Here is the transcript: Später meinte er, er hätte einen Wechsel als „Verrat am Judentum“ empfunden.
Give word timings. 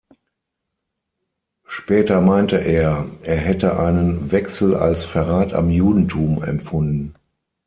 Später 1.67 2.21
meinte 2.21 2.57
er, 2.57 3.05
er 3.21 3.35
hätte 3.37 3.77
einen 3.79 4.31
Wechsel 4.31 4.73
als 4.73 5.05
„Verrat 5.05 5.53
am 5.53 5.69
Judentum“ 5.69 6.41
empfunden. 6.41 7.13